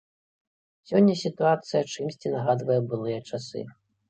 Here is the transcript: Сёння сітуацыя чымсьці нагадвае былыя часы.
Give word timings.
Сёння 0.91 1.13
сітуацыя 1.25 1.81
чымсьці 1.91 2.33
нагадвае 2.37 2.79
былыя 2.89 3.19
часы. 3.31 3.61